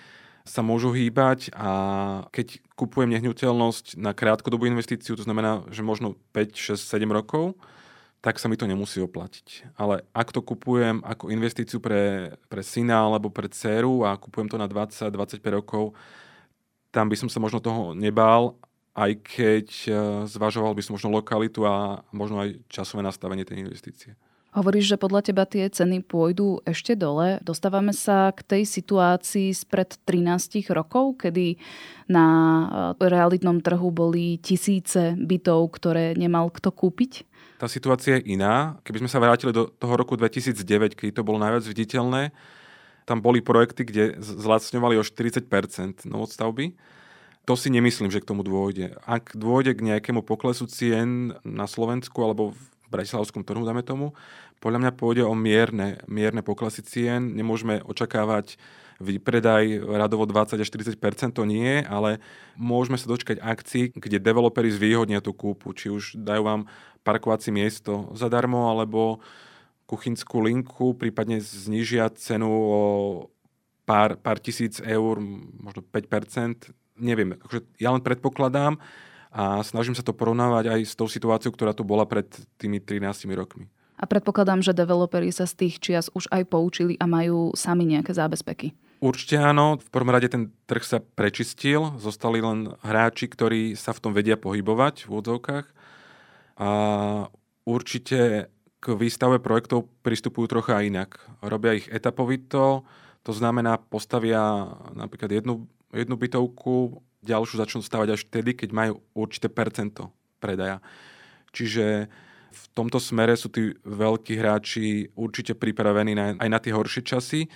sa 0.48 0.66
môžu 0.66 0.90
hýbať 0.90 1.54
a 1.54 1.70
keď 2.34 2.58
kupujem 2.74 3.14
nehnuteľnosť 3.14 4.02
na 4.02 4.18
krátkodobú 4.18 4.66
investíciu, 4.66 5.14
to 5.14 5.28
znamená, 5.28 5.62
že 5.70 5.86
možno 5.86 6.18
5, 6.34 6.58
6, 6.58 6.82
7 6.82 7.06
rokov, 7.14 7.54
tak 8.20 8.36
sa 8.36 8.52
mi 8.52 8.60
to 8.60 8.68
nemusí 8.68 9.00
oplatiť. 9.00 9.80
Ale 9.80 10.04
ak 10.12 10.36
to 10.36 10.44
kupujem 10.44 11.00
ako 11.08 11.32
investíciu 11.32 11.80
pre, 11.80 12.36
pre 12.52 12.60
syna 12.60 13.08
alebo 13.08 13.32
pre 13.32 13.48
dceru 13.48 14.04
a 14.04 14.20
kupujem 14.20 14.52
to 14.52 14.60
na 14.60 14.68
20-25 14.68 15.40
rokov, 15.48 15.96
tam 16.92 17.08
by 17.08 17.16
som 17.16 17.32
sa 17.32 17.40
možno 17.40 17.64
toho 17.64 17.96
nebál, 17.96 18.60
aj 18.98 19.12
keď 19.24 19.68
e, 19.88 19.92
zvažoval 20.28 20.76
by 20.76 20.82
som 20.84 21.00
možno 21.00 21.16
lokalitu 21.16 21.64
a 21.64 22.04
možno 22.12 22.44
aj 22.44 22.60
časové 22.68 23.06
nastavenie 23.06 23.48
tej 23.48 23.64
investície. 23.64 24.12
Hovoríš, 24.50 24.98
že 24.98 24.98
podľa 24.98 25.30
teba 25.30 25.46
tie 25.46 25.70
ceny 25.70 26.02
pôjdu 26.10 26.66
ešte 26.66 26.98
dole. 26.98 27.38
Dostávame 27.46 27.94
sa 27.94 28.34
k 28.34 28.42
tej 28.42 28.64
situácii 28.66 29.54
spred 29.54 30.02
13 30.10 30.66
rokov, 30.74 31.22
kedy 31.22 31.62
na 32.10 32.26
e, 33.00 33.08
realitnom 33.08 33.62
trhu 33.62 33.94
boli 33.94 34.42
tisíce 34.42 35.16
bytov, 35.16 35.72
ktoré 35.78 36.18
nemal 36.18 36.50
kto 36.50 36.74
kúpiť? 36.74 37.30
Tá 37.60 37.68
situácia 37.68 38.18
je 38.18 38.40
iná. 38.40 38.80
Keby 38.88 39.04
sme 39.04 39.12
sa 39.12 39.20
vrátili 39.20 39.52
do 39.52 39.68
toho 39.68 40.00
roku 40.00 40.16
2009, 40.16 40.96
keď 40.96 41.20
to 41.20 41.28
bolo 41.28 41.44
najviac 41.44 41.68
viditeľné, 41.68 42.32
tam 43.04 43.20
boli 43.20 43.44
projekty, 43.44 43.84
kde 43.84 44.04
zlacňovali 44.24 44.96
o 44.96 45.04
40% 45.04 46.08
novostavby. 46.08 46.80
To 47.44 47.58
si 47.60 47.68
nemyslím, 47.74 48.14
že 48.14 48.22
k 48.22 48.30
tomu 48.30 48.46
dôjde. 48.46 48.96
Ak 49.04 49.36
dôjde 49.36 49.76
k 49.76 49.86
nejakému 49.92 50.24
poklesu 50.24 50.70
cien 50.70 51.36
na 51.42 51.66
Slovensku 51.66 52.16
alebo 52.22 52.54
v 52.54 52.62
bratislavskom 52.94 53.42
trhu, 53.42 53.66
dáme 53.66 53.82
tomu, 53.82 54.14
podľa 54.60 54.80
mňa 54.86 54.92
pôjde 54.96 55.24
o 55.26 55.34
mierne, 55.36 56.00
mierne 56.06 56.44
poklesy 56.44 56.84
cien. 56.84 57.34
Nemôžeme 57.34 57.80
očakávať 57.84 58.60
výpredaj 59.00 59.80
radovo 59.88 60.28
20 60.28 60.60
až 60.60 60.68
40 60.68 61.32
to 61.32 61.44
nie, 61.48 61.80
ale 61.88 62.20
môžeme 62.60 63.00
sa 63.00 63.08
dočkať 63.08 63.40
akcií, 63.40 63.96
kde 63.96 64.20
developeri 64.20 64.68
zvýhodnia 64.70 65.24
tú 65.24 65.32
kúpu. 65.32 65.72
Či 65.72 65.88
už 65.90 66.04
dajú 66.20 66.44
vám 66.44 66.62
parkovacie 67.08 67.56
miesto 67.56 68.12
zadarmo, 68.14 68.68
alebo 68.70 69.24
kuchynskú 69.90 70.46
linku, 70.46 70.94
prípadne 70.94 71.42
znižia 71.42 72.14
cenu 72.14 72.52
o 72.52 72.82
pár, 73.90 74.20
pár 74.22 74.38
tisíc 74.38 74.78
eur, 74.84 75.18
možno 75.58 75.82
5%. 75.82 76.70
Neviem, 77.00 77.40
akože 77.40 77.66
ja 77.80 77.90
len 77.96 78.04
predpokladám 78.04 78.78
a 79.32 79.64
snažím 79.66 79.96
sa 79.96 80.04
to 80.06 80.14
porovnávať 80.14 80.76
aj 80.76 80.80
s 80.84 80.94
tou 80.94 81.08
situáciou, 81.10 81.56
ktorá 81.56 81.74
tu 81.74 81.88
bola 81.88 82.06
pred 82.06 82.28
tými 82.60 82.78
13 82.84 83.26
rokmi. 83.34 83.72
A 84.00 84.08
predpokladám, 84.08 84.64
že 84.64 84.72
developeri 84.72 85.28
sa 85.32 85.44
z 85.44 85.66
tých 85.66 85.76
čias 85.84 86.08
už 86.16 86.32
aj 86.32 86.48
poučili 86.48 86.96
a 87.00 87.06
majú 87.10 87.52
sami 87.52 87.84
nejaké 87.84 88.16
zábezpeky. 88.16 88.72
Určite 89.00 89.40
áno. 89.40 89.80
V 89.80 89.90
prvom 89.92 90.12
rade 90.12 90.28
ten 90.28 90.52
trh 90.68 90.84
sa 90.84 91.00
prečistil. 91.00 91.96
Zostali 92.00 92.44
len 92.44 92.76
hráči, 92.84 93.32
ktorí 93.32 93.80
sa 93.80 93.96
v 93.96 94.02
tom 94.04 94.12
vedia 94.12 94.36
pohybovať 94.36 95.08
v 95.08 95.12
úvodzovkách. 95.16 95.66
A 96.60 96.70
určite 97.64 98.52
k 98.80 98.86
výstave 98.96 99.40
projektov 99.40 99.88
pristupujú 100.04 100.52
trocha 100.52 100.84
inak. 100.84 101.20
Robia 101.44 101.76
ich 101.76 101.88
etapovito, 101.92 102.88
to 103.28 103.32
znamená 103.36 103.76
postavia 103.76 104.72
napríklad 104.96 105.32
jednu, 105.36 105.68
jednu 105.92 106.16
bytovku, 106.16 107.04
ďalšiu 107.20 107.56
začnú 107.60 107.84
stavať 107.84 108.16
až 108.16 108.22
vtedy, 108.28 108.56
keď 108.56 108.70
majú 108.72 108.94
určité 109.12 109.52
percento 109.52 110.16
predaja. 110.40 110.80
Čiže 111.52 112.08
v 112.50 112.64
tomto 112.72 112.98
smere 113.04 113.36
sú 113.36 113.52
tí 113.52 113.76
veľkí 113.84 114.40
hráči 114.40 115.12
určite 115.14 115.54
pripravení 115.60 116.16
na, 116.16 116.40
aj 116.40 116.50
na 116.50 116.60
tie 116.64 116.72
horšie 116.72 117.04
časy. 117.04 117.52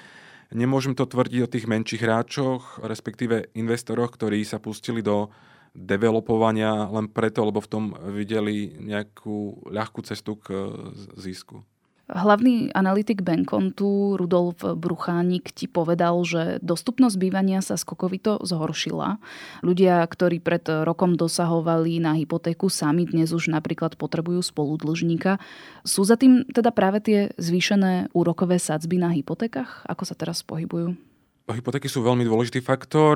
Nemôžem 0.54 0.94
to 0.94 1.10
tvrdiť 1.10 1.42
o 1.44 1.52
tých 1.52 1.66
menších 1.66 2.06
hráčoch, 2.06 2.78
respektíve 2.86 3.50
investoroch, 3.58 4.14
ktorí 4.14 4.46
sa 4.46 4.62
pustili 4.62 5.02
do 5.02 5.34
developovania 5.74 6.86
len 6.94 7.10
preto, 7.10 7.42
lebo 7.42 7.58
v 7.58 7.72
tom 7.74 7.84
videli 8.14 8.78
nejakú 8.78 9.66
ľahkú 9.74 10.06
cestu 10.06 10.38
k 10.38 10.70
zisku. 11.18 11.66
Hlavný 12.04 12.76
analytik 12.76 13.24
Bankontu 13.24 14.20
Rudolf 14.20 14.60
Bruchánik 14.76 15.56
ti 15.56 15.72
povedal, 15.72 16.20
že 16.28 16.60
dostupnosť 16.60 17.16
bývania 17.16 17.64
sa 17.64 17.80
skokovito 17.80 18.44
zhoršila. 18.44 19.24
Ľudia, 19.64 20.04
ktorí 20.04 20.44
pred 20.44 20.68
rokom 20.84 21.16
dosahovali 21.16 22.04
na 22.04 22.12
hypotéku 22.20 22.68
sami, 22.68 23.08
dnes 23.08 23.32
už 23.32 23.48
napríklad 23.48 23.96
potrebujú 23.96 24.44
spoludlžníka. 24.44 25.40
Sú 25.88 26.04
za 26.04 26.20
tým 26.20 26.44
teda 26.52 26.76
práve 26.76 27.00
tie 27.00 27.20
zvýšené 27.40 28.12
úrokové 28.12 28.60
sadzby 28.60 29.00
na 29.00 29.16
hypotékach? 29.16 29.88
Ako 29.88 30.04
sa 30.04 30.12
teraz 30.12 30.44
pohybujú? 30.44 31.00
Hypotéky 31.48 31.88
sú 31.88 32.04
veľmi 32.04 32.28
dôležitý 32.28 32.60
faktor. 32.60 33.16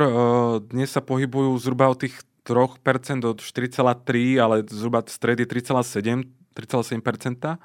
Dnes 0.63 0.95
sa 0.95 1.03
pohybujú 1.03 1.59
zhruba 1.59 1.91
od 1.91 2.07
tých 2.07 2.23
3% 2.47 2.79
od 3.27 3.43
4,3, 3.43 4.39
ale 4.39 4.63
zhruba 4.63 5.03
stred 5.11 5.43
je 5.43 5.47
3,7, 5.51 6.23
3,7%. 6.55 7.59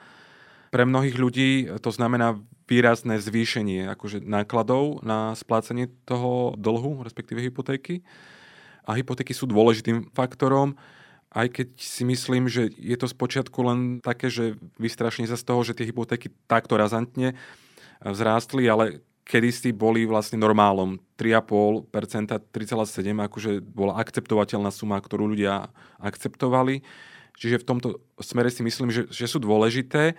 Pre 0.72 0.88
mnohých 0.88 1.16
ľudí 1.20 1.68
to 1.84 1.92
znamená 1.92 2.40
výrazné 2.64 3.20
zvýšenie 3.20 3.92
akože 3.92 4.24
nákladov 4.24 5.04
na 5.04 5.36
splácanie 5.36 5.92
toho 6.08 6.56
dlhu, 6.56 7.04
respektíve 7.04 7.44
hypotéky. 7.44 8.00
A 8.88 8.96
hypotéky 8.96 9.36
sú 9.36 9.44
dôležitým 9.44 10.08
faktorom, 10.16 10.80
aj 11.32 11.48
keď 11.52 11.68
si 11.76 12.08
myslím, 12.08 12.48
že 12.48 12.72
je 12.76 12.96
to 12.96 13.08
spočiatku 13.08 13.58
len 13.64 13.78
také, 14.00 14.32
že 14.32 14.56
vystrašenie 14.76 15.28
sa 15.28 15.36
z 15.36 15.44
toho, 15.44 15.60
že 15.64 15.76
tie 15.76 15.88
hypotéky 15.88 16.32
takto 16.48 16.76
razantne 16.76 17.36
vzrástli, 18.00 18.68
ale 18.68 19.00
kedysi 19.24 19.72
boli 19.72 20.04
vlastne 20.04 20.36
normálom. 20.36 21.00
3,5%, 21.16 21.88
3,7% 22.52 23.28
akože 23.28 23.50
bola 23.64 23.96
akceptovateľná 23.96 24.68
suma, 24.74 25.00
ktorú 25.00 25.32
ľudia 25.32 25.72
akceptovali. 26.00 26.84
Čiže 27.40 27.64
v 27.64 27.68
tomto 27.68 27.88
smere 28.20 28.52
si 28.52 28.60
myslím, 28.60 28.92
že, 28.92 29.08
že 29.08 29.24
sú 29.24 29.40
dôležité 29.40 30.18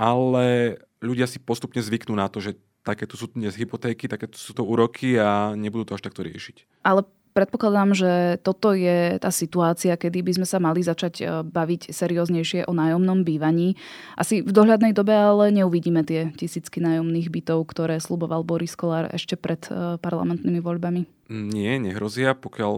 ale 0.00 0.80
ľudia 1.04 1.28
si 1.28 1.36
postupne 1.36 1.84
zvyknú 1.84 2.16
na 2.16 2.32
to, 2.32 2.40
že 2.40 2.56
také 2.80 3.04
tu 3.04 3.20
sú 3.20 3.28
dnes 3.36 3.52
hypotéky, 3.52 4.08
také 4.08 4.24
tu 4.24 4.40
sú 4.40 4.56
to 4.56 4.64
úroky 4.64 5.20
a 5.20 5.52
nebudú 5.52 5.92
to 5.92 6.00
až 6.00 6.08
takto 6.08 6.24
riešiť. 6.24 6.80
Ale 6.80 7.04
Predpokladám, 7.30 7.94
že 7.94 8.42
toto 8.42 8.74
je 8.74 9.14
tá 9.22 9.30
situácia, 9.30 9.94
kedy 9.94 10.18
by 10.26 10.32
sme 10.34 10.46
sa 10.50 10.58
mali 10.58 10.82
začať 10.82 11.14
e, 11.22 11.24
baviť 11.46 11.94
serióznejšie 11.94 12.66
o 12.66 12.74
nájomnom 12.74 13.22
bývaní. 13.22 13.78
Asi 14.18 14.42
v 14.42 14.50
dohľadnej 14.50 14.90
dobe 14.90 15.14
ale 15.14 15.54
neuvidíme 15.54 16.02
tie 16.02 16.34
tisícky 16.34 16.82
nájomných 16.82 17.30
bytov, 17.30 17.70
ktoré 17.70 18.02
sluboval 18.02 18.42
Boris 18.42 18.74
Kolár 18.74 19.14
ešte 19.14 19.38
pred 19.38 19.62
e, 19.70 19.94
parlamentnými 20.02 20.58
voľbami. 20.58 21.30
Nie, 21.30 21.78
nehrozia. 21.78 22.34
Pokiaľ 22.34 22.72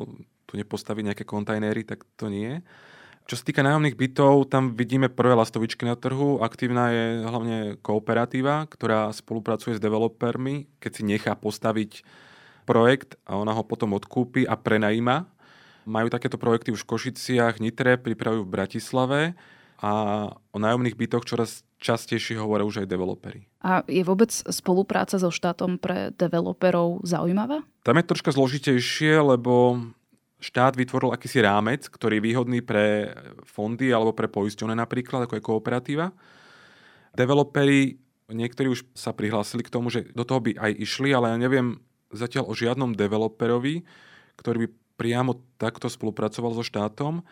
tu 0.45 0.53
nepostaví 0.61 1.01
nejaké 1.01 1.25
kontajnery, 1.25 1.89
tak 1.89 2.05
to 2.21 2.29
nie. 2.29 2.61
Čo 3.23 3.39
sa 3.39 3.47
týka 3.47 3.63
nájomných 3.63 3.97
bytov, 3.97 4.51
tam 4.51 4.75
vidíme 4.75 5.07
prvé 5.07 5.33
lastovičky 5.39 5.87
na 5.87 5.95
trhu. 5.95 6.43
Aktívna 6.43 6.91
je 6.91 7.07
hlavne 7.23 7.59
kooperatíva, 7.81 8.67
ktorá 8.67 9.09
spolupracuje 9.15 9.79
s 9.79 9.83
developermi, 9.83 10.67
keď 10.83 10.91
si 10.91 11.03
nechá 11.07 11.33
postaviť 11.39 12.03
projekt 12.67 13.19
a 13.27 13.39
ona 13.39 13.55
ho 13.55 13.63
potom 13.63 13.95
odkúpi 13.95 14.47
a 14.47 14.59
prenajíma. 14.59 15.27
Majú 15.87 16.09
takéto 16.11 16.39
projekty 16.39 16.71
už 16.71 16.87
v 16.87 16.91
Košiciach, 16.95 17.59
Nitre, 17.59 17.99
pripravujú 17.99 18.47
v 18.47 18.55
Bratislave 18.55 19.21
a 19.83 19.91
o 20.55 20.59
nájomných 20.63 20.95
bytoch 20.95 21.27
čoraz 21.27 21.67
častejšie 21.83 22.39
hovoria 22.39 22.63
už 22.63 22.87
aj 22.87 22.91
developery. 22.91 23.51
A 23.67 23.83
je 23.91 24.07
vôbec 24.07 24.31
spolupráca 24.31 25.19
so 25.19 25.35
štátom 25.35 25.83
pre 25.83 26.15
developerov 26.15 27.03
zaujímavá? 27.03 27.67
Tam 27.83 27.99
je 27.99 28.07
troška 28.07 28.31
zložitejšie, 28.31 29.19
lebo 29.19 29.83
štát 30.43 30.75
vytvoril 30.75 31.15
akýsi 31.15 31.39
rámec, 31.39 31.87
ktorý 31.87 32.19
je 32.19 32.27
výhodný 32.27 32.61
pre 32.67 33.15
fondy 33.47 33.95
alebo 33.95 34.11
pre 34.11 34.27
poisťovne 34.27 34.75
napríklad, 34.75 35.31
ako 35.31 35.39
je 35.39 35.47
kooperatíva. 35.47 36.11
Developeri, 37.15 38.03
niektorí 38.27 38.75
už 38.75 38.83
sa 38.93 39.15
prihlásili 39.15 39.63
k 39.63 39.71
tomu, 39.71 39.89
že 39.89 40.11
do 40.11 40.27
toho 40.27 40.43
by 40.43 40.59
aj 40.59 40.73
išli, 40.83 41.15
ale 41.15 41.31
ja 41.31 41.39
neviem, 41.39 41.79
zatiaľ 42.11 42.51
o 42.51 42.59
žiadnom 42.59 42.99
developerovi, 42.99 43.87
ktorý 44.35 44.67
by 44.67 44.69
priamo 44.99 45.39
takto 45.57 45.87
spolupracoval 45.87 46.59
so 46.59 46.67
štátom. 46.67 47.23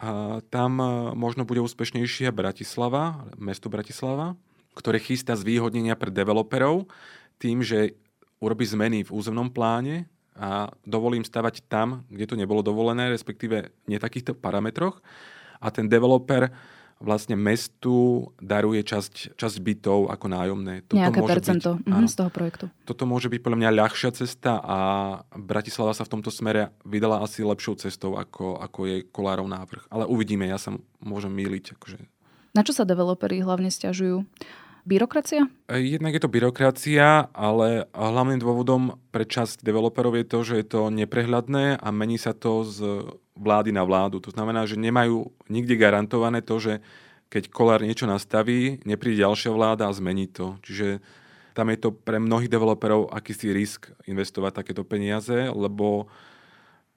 A 0.00 0.40
tam 0.48 0.80
e, 0.80 1.12
možno 1.12 1.44
bude 1.44 1.60
úspešnejšia 1.60 2.32
Bratislava, 2.32 3.28
mesto 3.36 3.68
Bratislava, 3.68 4.32
ktoré 4.72 4.96
chystá 4.96 5.36
zvýhodnenia 5.36 5.92
pre 5.96 6.08
developerov 6.08 6.88
tým, 7.36 7.60
že 7.60 7.96
urobí 8.40 8.64
zmeny 8.64 9.04
v 9.04 9.12
územnom 9.12 9.52
pláne 9.52 10.08
a 10.40 10.72
dovolím 10.88 11.20
stavať 11.20 11.68
tam, 11.68 12.08
kde 12.08 12.24
to 12.24 12.34
nebolo 12.40 12.64
dovolené, 12.64 13.12
respektíve 13.12 13.76
nie 13.84 14.00
takýchto 14.00 14.32
parametroch. 14.32 15.04
A 15.60 15.68
ten 15.68 15.84
developer 15.84 16.48
vlastne 17.00 17.32
mestu 17.36 18.28
daruje 18.40 18.84
časť, 18.84 19.36
časť 19.36 19.56
bytov 19.60 20.12
ako 20.12 20.26
nájomné. 20.28 20.84
Toto 20.84 21.00
Nejaké 21.00 21.20
môže 21.20 21.32
percento 21.32 21.70
byť, 21.76 21.84
mhm, 21.88 21.96
áno, 21.96 22.08
z 22.08 22.16
toho 22.16 22.30
projektu. 22.32 22.64
Toto 22.84 23.04
môže 23.08 23.28
byť 23.32 23.40
podľa 23.40 23.58
mňa 23.60 23.78
ľahšia 23.84 24.10
cesta 24.16 24.60
a 24.60 24.78
Bratislava 25.32 25.96
sa 25.96 26.04
v 26.04 26.12
tomto 26.16 26.28
smere 26.32 26.72
vydala 26.84 27.24
asi 27.24 27.40
lepšou 27.40 27.80
cestou, 27.80 28.20
ako, 28.20 28.60
ako 28.60 28.80
je 28.84 28.96
Kolárov 29.08 29.48
návrh. 29.48 29.88
Ale 29.88 30.04
uvidíme, 30.08 30.44
ja 30.44 30.60
sa 30.60 30.76
môžem 31.00 31.32
míliť. 31.32 31.76
Akože... 31.80 32.00
Na 32.52 32.64
čo 32.64 32.76
sa 32.76 32.84
developeri 32.84 33.40
hlavne 33.40 33.72
stiažujú? 33.72 34.28
Byrokracia? 34.88 35.48
Jednak 35.68 36.16
je 36.16 36.22
to 36.22 36.32
byrokracia, 36.32 37.28
ale 37.32 37.86
hlavným 37.92 38.40
dôvodom 38.40 38.96
pre 39.12 39.28
časť 39.28 39.60
developerov 39.60 40.16
je 40.16 40.26
to, 40.26 40.38
že 40.44 40.54
je 40.60 40.66
to 40.66 40.80
neprehľadné 40.88 41.78
a 41.78 41.88
mení 41.92 42.16
sa 42.16 42.32
to 42.32 42.64
z 42.64 43.08
vlády 43.36 43.72
na 43.72 43.84
vládu. 43.84 44.20
To 44.24 44.32
znamená, 44.32 44.64
že 44.64 44.80
nemajú 44.80 45.32
nikde 45.48 45.76
garantované 45.80 46.44
to, 46.44 46.60
že 46.60 46.72
keď 47.30 47.46
Kolár 47.48 47.80
niečo 47.80 48.10
nastaví, 48.10 48.82
nepríde 48.82 49.22
ďalšia 49.22 49.54
vláda 49.54 49.86
a 49.86 49.94
zmení 49.94 50.26
to. 50.26 50.58
Čiže 50.66 50.98
tam 51.54 51.70
je 51.70 51.78
to 51.78 51.94
pre 51.94 52.18
mnohých 52.18 52.50
developerov 52.50 53.14
akýsi 53.14 53.54
risk 53.54 53.90
investovať 54.06 54.64
takéto 54.64 54.82
peniaze, 54.82 55.46
lebo 55.50 56.10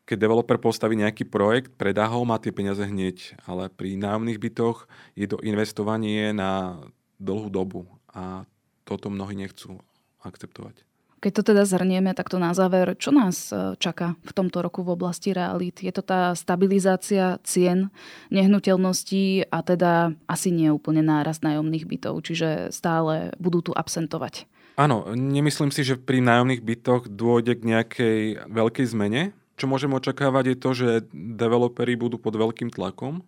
keď 0.04 0.18
developer 0.20 0.60
postaví 0.60 1.00
nejaký 1.00 1.24
projekt, 1.32 1.80
predá 1.80 2.12
ho, 2.12 2.28
má 2.28 2.36
tie 2.36 2.52
peniaze 2.52 2.84
hneď, 2.84 3.40
ale 3.48 3.72
pri 3.72 3.96
nájomných 3.96 4.42
bytoch 4.42 4.90
je 5.16 5.32
to 5.32 5.40
investovanie 5.40 6.36
na 6.36 6.82
dlhú 7.24 7.48
dobu 7.48 7.88
a 8.12 8.44
toto 8.84 9.08
mnohí 9.08 9.40
nechcú 9.40 9.80
akceptovať. 10.22 10.84
Keď 11.24 11.32
to 11.40 11.44
teda 11.56 11.64
zhrnieme 11.64 12.12
takto 12.12 12.36
na 12.36 12.52
záver, 12.52 13.00
čo 13.00 13.16
nás 13.16 13.48
e, 13.48 13.80
čaká 13.80 14.20
v 14.28 14.32
tomto 14.36 14.60
roku 14.60 14.84
v 14.84 14.92
oblasti 14.92 15.32
realít? 15.32 15.80
Je 15.80 15.96
to 15.96 16.04
tá 16.04 16.36
stabilizácia 16.36 17.40
cien 17.48 17.96
nehnuteľností 18.28 19.48
a 19.48 19.64
teda 19.64 20.20
asi 20.28 20.52
nie 20.52 20.68
úplne 20.68 21.00
nárast 21.00 21.40
nájomných 21.40 21.88
bytov, 21.88 22.28
čiže 22.28 22.76
stále 22.76 23.32
budú 23.40 23.64
tu 23.64 23.72
absentovať. 23.72 24.52
Áno, 24.76 25.16
nemyslím 25.16 25.72
si, 25.72 25.88
že 25.88 25.96
pri 25.96 26.20
nájomných 26.20 26.60
bytoch 26.60 27.08
dôjde 27.08 27.56
k 27.56 27.68
nejakej 27.72 28.20
veľkej 28.52 28.86
zmene. 28.92 29.32
Čo 29.56 29.72
môžeme 29.72 29.96
očakávať 29.96 30.44
je 30.52 30.58
to, 30.60 30.70
že 30.76 30.90
developeri 31.16 31.96
budú 31.96 32.20
pod 32.20 32.36
veľkým 32.36 32.68
tlakom, 32.68 33.24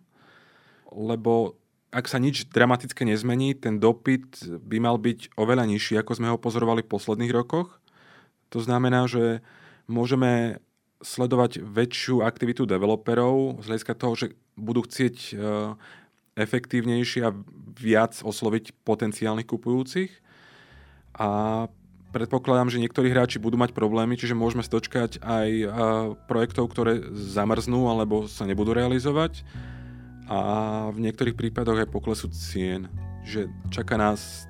lebo 0.92 1.56
ak 1.96 2.12
sa 2.12 2.20
nič 2.20 2.52
dramatické 2.52 3.08
nezmení, 3.08 3.56
ten 3.56 3.80
dopyt 3.80 4.44
by 4.60 4.76
mal 4.76 5.00
byť 5.00 5.32
oveľa 5.40 5.64
nižší, 5.64 5.96
ako 5.96 6.12
sme 6.12 6.28
ho 6.28 6.36
pozorovali 6.36 6.84
v 6.84 6.92
posledných 6.92 7.32
rokoch. 7.32 7.80
To 8.52 8.60
znamená, 8.60 9.08
že 9.08 9.40
môžeme 9.88 10.60
sledovať 11.00 11.64
väčšiu 11.64 12.20
aktivitu 12.20 12.68
developerov 12.68 13.64
z 13.64 13.72
hľadiska 13.72 13.94
toho, 13.96 14.12
že 14.12 14.26
budú 14.60 14.84
chcieť 14.84 15.16
e, 15.16 15.32
efektívnejšie 16.36 17.20
a 17.24 17.36
viac 17.76 18.20
osloviť 18.20 18.76
potenciálnych 18.84 19.48
kupujúcich. 19.48 20.12
A 21.16 21.28
predpokladám, 22.12 22.68
že 22.68 22.80
niektorí 22.80 23.08
hráči 23.08 23.40
budú 23.40 23.56
mať 23.56 23.72
problémy, 23.72 24.20
čiže 24.20 24.36
môžeme 24.36 24.64
stočkať 24.64 25.20
aj 25.24 25.48
e, 25.48 25.66
projektov, 26.28 26.68
ktoré 26.72 27.00
zamrznú 27.12 27.88
alebo 27.88 28.28
sa 28.28 28.44
nebudú 28.44 28.76
realizovať 28.76 29.44
a 30.26 30.38
v 30.90 30.98
niektorých 31.06 31.38
prípadoch 31.38 31.86
aj 31.86 31.92
poklesu 31.92 32.26
cien. 32.30 32.90
Že 33.26 33.50
čaká 33.70 33.98
nás 33.98 34.46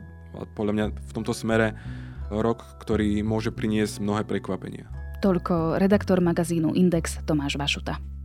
podľa 0.57 0.73
mňa 0.73 0.87
v 0.93 1.13
tomto 1.13 1.33
smere 1.33 1.77
rok, 2.29 2.65
ktorý 2.83 3.23
môže 3.23 3.55
priniesť 3.55 4.03
mnohé 4.03 4.27
prekvapenia. 4.27 4.89
Toľko 5.25 5.81
redaktor 5.81 6.21
magazínu 6.21 6.77
Index 6.77 7.25
Tomáš 7.25 7.57
Vašuta. 7.57 8.16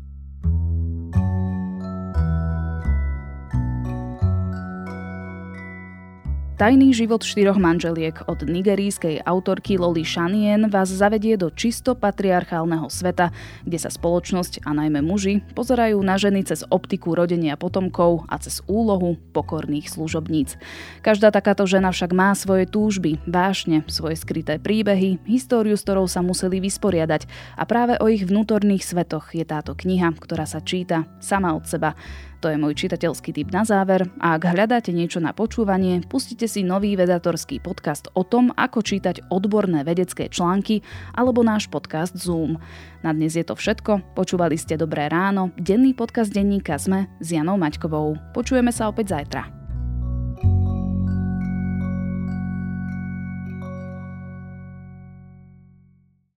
Tajný 6.61 6.93
život 6.93 7.25
štyroch 7.25 7.57
manželiek 7.57 8.21
od 8.29 8.45
nigerijskej 8.45 9.25
autorky 9.25 9.81
Loli 9.81 10.05
Shanien 10.05 10.69
vás 10.69 10.93
zavedie 10.93 11.33
do 11.33 11.49
čisto 11.49 11.97
patriarchálneho 11.97 12.85
sveta, 12.85 13.33
kde 13.65 13.81
sa 13.81 13.89
spoločnosť 13.89 14.61
a 14.61 14.77
najmä 14.77 15.01
muži 15.01 15.41
pozerajú 15.57 15.97
na 16.05 16.21
ženy 16.21 16.45
cez 16.45 16.61
optiku 16.69 17.17
rodenia 17.17 17.57
potomkov 17.57 18.29
a 18.29 18.37
cez 18.37 18.61
úlohu 18.69 19.17
pokorných 19.33 19.89
služobníc. 19.89 20.53
Každá 21.01 21.33
takáto 21.33 21.65
žena 21.65 21.89
však 21.89 22.13
má 22.13 22.29
svoje 22.37 22.69
túžby, 22.69 23.17
vášne, 23.25 23.81
svoje 23.89 24.21
skryté 24.21 24.61
príbehy, 24.61 25.17
históriu, 25.25 25.73
s 25.73 25.81
ktorou 25.81 26.05
sa 26.05 26.21
museli 26.21 26.61
vysporiadať 26.61 27.25
a 27.57 27.65
práve 27.65 27.97
o 27.97 28.05
ich 28.05 28.21
vnútorných 28.21 28.85
svetoch 28.85 29.33
je 29.33 29.49
táto 29.49 29.73
kniha, 29.73 30.13
ktorá 30.13 30.45
sa 30.45 30.61
číta 30.61 31.09
sama 31.17 31.57
od 31.57 31.65
seba. 31.65 31.97
To 32.41 32.49
je 32.49 32.57
môj 32.57 32.73
čitateľský 32.73 33.37
tip 33.37 33.53
na 33.53 33.61
záver 33.61 34.09
a 34.17 34.33
ak 34.33 34.49
hľadáte 34.49 34.89
niečo 34.89 35.21
na 35.21 35.29
počúvanie, 35.29 36.01
pustite 36.09 36.49
si 36.49 36.65
nový 36.65 36.97
vedatorský 36.97 37.61
podcast 37.61 38.09
o 38.17 38.25
tom, 38.25 38.49
ako 38.57 38.81
čítať 38.81 39.29
odborné 39.29 39.85
vedecké 39.85 40.25
články 40.25 40.81
alebo 41.13 41.45
náš 41.45 41.69
podcast 41.69 42.17
Zoom. 42.17 42.57
Na 43.05 43.13
dnes 43.13 43.37
je 43.37 43.45
to 43.45 43.53
všetko. 43.53 44.17
Počúvali 44.17 44.57
ste 44.57 44.73
Dobré 44.73 45.05
ráno, 45.05 45.53
denný 45.53 45.93
podcast 45.93 46.33
denníka 46.33 46.81
ZME 46.81 47.21
s 47.21 47.29
Janou 47.29 47.61
Maťkovou. 47.61 48.33
Počujeme 48.33 48.73
sa 48.73 48.89
opäť 48.89 49.21
zajtra. 49.21 49.60